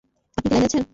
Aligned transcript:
আপনি 0.37 0.41
কি 0.43 0.47
লাইনে 0.51 0.67
আছেন? 0.67 0.83